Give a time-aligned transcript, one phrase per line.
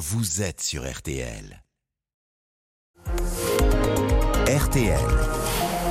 [0.00, 1.62] vous êtes sur RTL.
[4.46, 4.98] RTL.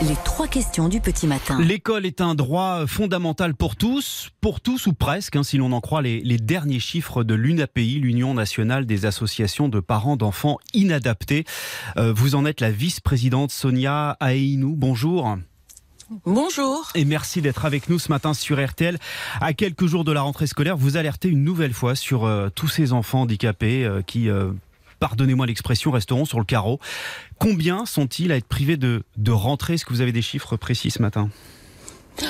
[0.01, 1.61] Les trois questions du petit matin.
[1.61, 5.79] L'école est un droit fondamental pour tous, pour tous ou presque, hein, si l'on en
[5.79, 11.43] croit les, les derniers chiffres de l'UNAPI, l'Union nationale des associations de parents d'enfants inadaptés.
[11.97, 14.75] Euh, vous en êtes la vice-présidente Sonia Aïnou.
[14.75, 15.37] Bonjour.
[16.25, 16.89] Bonjour.
[16.95, 18.97] Et merci d'être avec nous ce matin sur RTL.
[19.41, 22.67] À quelques jours de la rentrée scolaire, vous alertez une nouvelle fois sur euh, tous
[22.67, 24.51] ces enfants handicapés euh, qui, euh,
[24.99, 26.79] pardonnez-moi l'expression, resteront sur le carreau.
[27.37, 29.75] Combien sont-ils à être privés de, de rentrée?
[29.75, 31.29] Est-ce que vous avez des chiffres précis ce matin?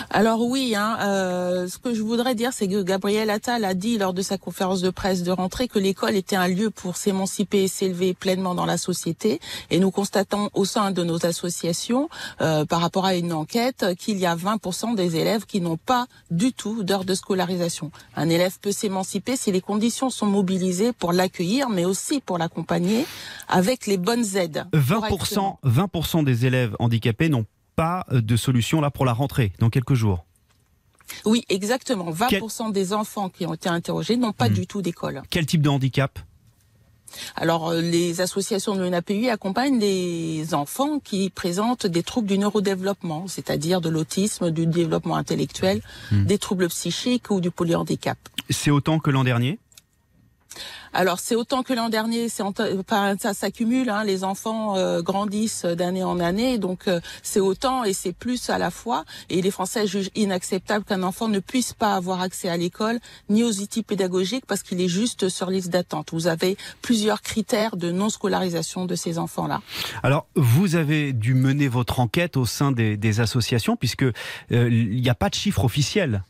[0.10, 3.98] Alors oui, hein, euh, ce que je voudrais dire, c'est que Gabriel Attal a dit
[3.98, 7.64] lors de sa conférence de presse de rentrée que l'école était un lieu pour s'émanciper
[7.64, 9.40] et s'élever pleinement dans la société.
[9.70, 12.10] Et nous constatons au sein de nos associations,
[12.42, 16.08] euh, par rapport à une enquête, qu'il y a 20% des élèves qui n'ont pas
[16.32, 17.92] du tout d'heure de scolarisation.
[18.16, 23.06] Un élève peut s'émanciper si les conditions sont mobilisées pour l'accueillir, mais aussi pour l'accompagner
[23.48, 24.66] avec les bonnes aides.
[24.74, 27.46] 20%, 20 des élèves handicapés n'ont
[27.80, 30.26] pas de solution là pour la rentrée dans quelques jours.
[31.26, 32.12] Oui, exactement.
[32.12, 34.54] 20% des enfants qui ont été interrogés n'ont pas Hmm.
[34.60, 35.22] du tout d'école.
[35.30, 36.20] Quel type de handicap?
[37.36, 43.28] Alors, euh, les associations de l'UNAPI accompagnent les enfants qui présentent des troubles du neurodéveloppement,
[43.28, 46.26] c'est-à-dire de l'autisme, du développement intellectuel, Hmm.
[46.26, 48.18] des troubles psychiques ou du polyhandicap.
[48.50, 49.58] C'est autant que l'an dernier?
[50.94, 52.44] Alors, c'est autant que l'an dernier, c'est
[53.20, 53.90] ça s'accumule.
[53.90, 58.50] Hein, les enfants euh, grandissent d'année en année, donc euh, c'est autant et c'est plus
[58.50, 59.06] à la fois.
[59.30, 63.44] Et les Français jugent inacceptable qu'un enfant ne puisse pas avoir accès à l'école ni
[63.44, 66.10] aux outils pédagogiques parce qu'il est juste sur liste d'attente.
[66.12, 69.62] Vous avez plusieurs critères de non scolarisation de ces enfants-là.
[70.04, 74.14] Alors, vous avez dû mener votre enquête au sein des, des associations, puisque euh,
[74.50, 76.24] il n'y a pas de chiffre officiel.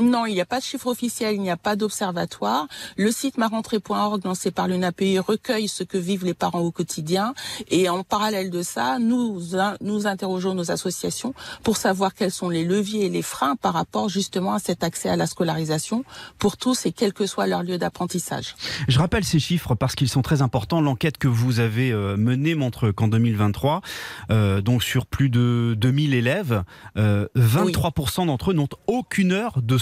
[0.00, 2.66] Non, il n'y a pas de chiffre officiel, il n'y a pas d'observatoire.
[2.96, 7.34] Le site marentrée.org lancé par l'UNAPI recueille ce que vivent les parents au quotidien.
[7.68, 9.40] Et en parallèle de ça, nous,
[9.80, 14.08] nous interrogeons nos associations pour savoir quels sont les leviers et les freins par rapport
[14.08, 16.04] justement à cet accès à la scolarisation
[16.38, 18.54] pour tous et quel que soit leur lieu d'apprentissage.
[18.88, 20.80] Je rappelle ces chiffres parce qu'ils sont très importants.
[20.80, 23.82] L'enquête que vous avez euh, menée montre qu'en 2023,
[24.30, 26.64] euh, donc sur plus de 2000 élèves,
[26.96, 29.78] euh, 23% d'entre eux n'ont aucune heure de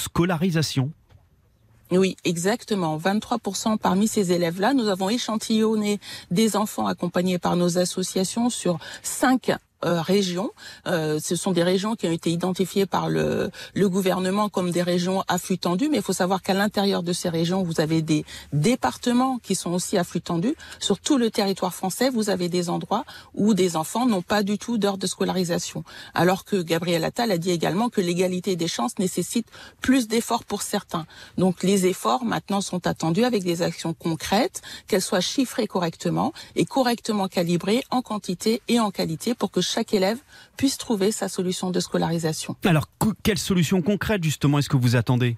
[1.90, 2.98] Oui, exactement.
[2.98, 9.50] 23% parmi ces élèves-là, nous avons échantillonné des enfants accompagnés par nos associations sur cinq
[9.84, 10.50] euh, régions.
[10.86, 14.82] Euh, ce sont des régions qui ont été identifiées par le, le gouvernement comme des
[14.82, 18.02] régions à flux tendu, mais il faut savoir qu'à l'intérieur de ces régions, vous avez
[18.02, 20.54] des départements qui sont aussi à flux tendu.
[20.80, 24.58] Sur tout le territoire français, vous avez des endroits où des enfants n'ont pas du
[24.58, 25.84] tout d'heure de scolarisation.
[26.14, 29.46] Alors que Gabriel Attal a dit également que l'égalité des chances nécessite
[29.80, 31.06] plus d'efforts pour certains.
[31.36, 36.64] Donc les efforts maintenant sont attendus avec des actions concrètes, qu'elles soient chiffrées correctement et
[36.64, 40.18] correctement calibrées en quantité et en qualité pour que chaque élève
[40.56, 42.56] puisse trouver sa solution de scolarisation.
[42.64, 42.86] Alors,
[43.22, 45.36] quelle solution concrète justement est-ce que vous attendez?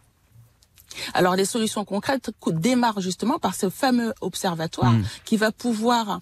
[1.14, 5.04] Alors les solutions concrètes démarrent justement par ce fameux observatoire mmh.
[5.24, 6.20] qui va pouvoir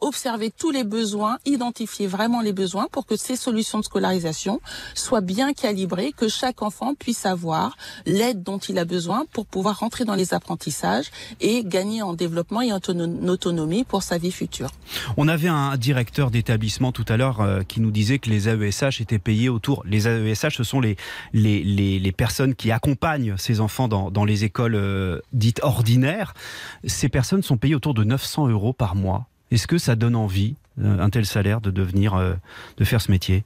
[0.00, 4.60] observer tous les besoins, identifier vraiment les besoins pour que ces solutions de scolarisation
[4.94, 7.76] soient bien calibrées, que chaque enfant puisse avoir
[8.06, 11.10] l'aide dont il a besoin pour pouvoir rentrer dans les apprentissages
[11.40, 12.80] et gagner en développement et en
[13.28, 14.70] autonomie pour sa vie future.
[15.16, 19.00] On avait un directeur d'établissement tout à l'heure euh, qui nous disait que les AESH
[19.00, 19.82] étaient payés autour.
[19.86, 20.96] Les AESH, ce sont les,
[21.32, 26.34] les, les, les personnes qui accompagnent ces enfants dans, dans les écoles euh, dites ordinaires,
[26.84, 29.26] ces personnes sont payées autour de 900 euros par mois.
[29.50, 31.70] Est-ce que ça donne envie, euh, un tel salaire, de
[32.14, 32.34] euh,
[32.76, 33.44] de faire ce métier?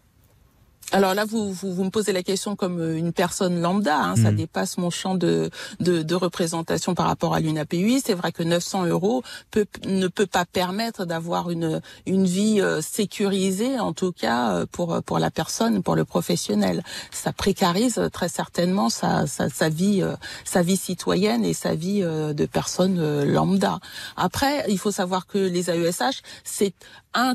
[0.92, 4.22] Alors là, vous, vous, vous, me posez la question comme une personne lambda, hein, mmh.
[4.22, 5.50] ça dépasse mon champ de,
[5.80, 8.00] de, de représentation par rapport à l'UNAPI.
[8.04, 12.80] C'est vrai que 900 euros peut, ne peut pas permettre d'avoir une, une vie euh,
[12.80, 16.82] sécurisée, en tout cas euh, pour, pour la personne, pour le professionnel.
[17.10, 22.02] Ça précarise très certainement sa, sa, sa vie, euh, sa vie citoyenne et sa vie
[22.02, 23.80] euh, de personne euh, lambda.
[24.16, 26.74] Après, il faut savoir que les AESH, c'est
[27.14, 27.34] un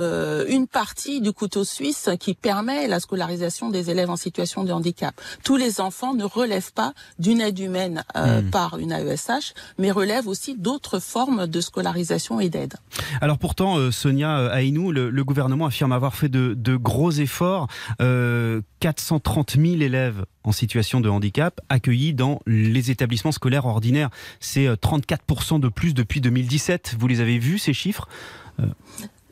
[0.00, 4.72] euh, une partie du couteau suisse qui permet la scolarisation des élèves en situation de
[4.72, 5.14] handicap.
[5.44, 8.50] Tous les enfants ne relèvent pas d'une aide humaine euh, mmh.
[8.50, 12.74] par une AESH, mais relèvent aussi d'autres formes de scolarisation et d'aide.
[13.20, 17.68] Alors pourtant, euh, Sonia Aïnou, le, le, gouvernement affirme avoir fait de, de gros efforts.
[17.98, 24.10] 430 000 élèves en situation de handicap accueillis dans les établissements scolaires ordinaires.
[24.40, 26.96] C'est 34% de plus depuis 2017.
[26.98, 28.08] Vous les avez vus, ces chiffres?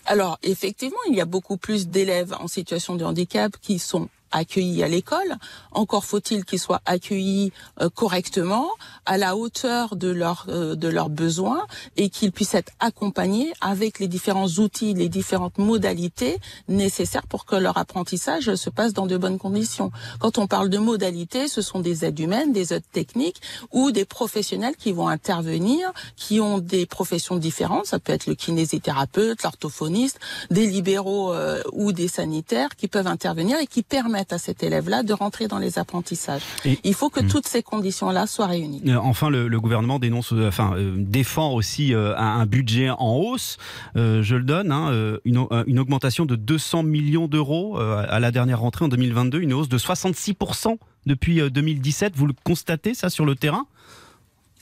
[0.07, 4.83] Alors effectivement, il y a beaucoup plus d'élèves en situation de handicap qui sont accueillis
[4.83, 5.37] à l'école.
[5.71, 8.69] Encore faut-il qu'ils soient accueillis euh, correctement,
[9.07, 13.99] à la hauteur de leurs euh, de leurs besoins et qu'ils puissent être accompagnés avec
[13.99, 16.39] les différents outils, les différentes modalités
[16.69, 19.91] nécessaires pour que leur apprentissage se passe dans de bonnes conditions.
[20.19, 23.41] Quand on parle de modalités, ce sont des aides humaines, des aides techniques
[23.73, 27.87] ou des professionnels qui vont intervenir, qui ont des professions différentes.
[27.87, 30.19] Ça peut être le kinésithérapeute, l'orthophoniste,
[30.51, 35.03] des libéraux euh, ou des sanitaires qui peuvent intervenir et qui permettent à cet élève-là
[35.03, 36.43] de rentrer dans les apprentissages.
[36.67, 37.29] Et- Il faut que Hmm.
[37.29, 38.83] toutes ces conditions-là soient réunies.
[38.87, 43.17] Euh, Enfin, le, le gouvernement dénonce, euh, enfin, euh, défend aussi euh, un, budget en
[43.17, 43.57] hausse.
[43.97, 44.91] Euh, je le donne, hein,
[45.25, 49.53] une, au- une augmentation de 200 millions d'euros à la dernière rentrée en 2022, une
[49.55, 50.77] hausse de 66%
[51.07, 52.15] depuis euh, 2017.
[52.17, 53.67] Vous le constatez ça sur le terrain?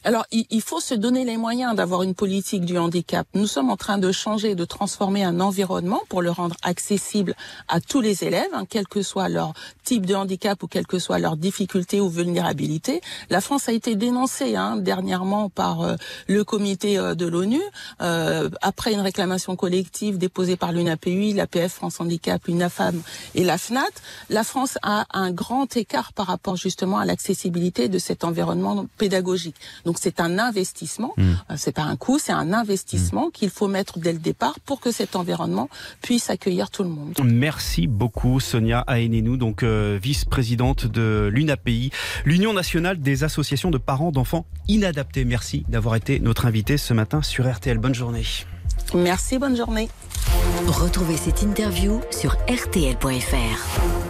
[0.03, 3.27] Alors, il, faut se donner les moyens d'avoir une politique du handicap.
[3.35, 7.35] Nous sommes en train de changer, de transformer un environnement pour le rendre accessible
[7.69, 9.53] à tous les élèves, hein, quel que soit leur
[9.85, 13.03] type de handicap ou quelle que soit leur difficulté ou vulnérabilité.
[13.29, 15.97] La France a été dénoncée hein, dernièrement par euh,
[16.29, 17.61] le comité euh, de l'ONU
[18.01, 23.03] euh, après une réclamation collective déposée par l'UNAPUI, l'APF France Handicap, l'UNAFAM
[23.35, 23.83] et la FNAT.
[24.31, 29.57] La France a un grand écart par rapport justement à l'accessibilité de cet environnement pédagogique.
[29.99, 31.23] C'est un investissement, Mm.
[31.23, 34.81] euh, c'est pas un coût, c'est un investissement qu'il faut mettre dès le départ pour
[34.81, 35.69] que cet environnement
[36.03, 37.15] puisse accueillir tout le monde.
[37.25, 41.91] Merci beaucoup Sonia Aenenou, donc euh, vice-présidente de l'UNAPI,
[42.25, 45.25] l'Union nationale des associations de parents d'enfants inadaptés.
[45.25, 47.79] Merci d'avoir été notre invité ce matin sur RTL.
[47.79, 48.25] Bonne journée.
[48.95, 49.89] Merci, bonne journée.
[50.67, 54.10] Retrouvez cette interview sur rtl.fr.